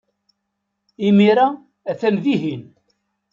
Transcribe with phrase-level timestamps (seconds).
[1.07, 1.47] Imir-a,
[1.91, 2.63] atan dihin.